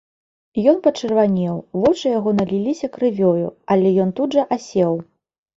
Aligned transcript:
Ён 0.71 0.77
пачырванеў, 0.87 1.59
вочы 1.83 2.07
яго 2.17 2.33
наліліся 2.39 2.91
крывёю, 2.97 3.47
але 3.77 3.93
ён 4.07 4.15
тут 4.23 4.29
жа 4.39 4.49
асеў. 4.57 4.93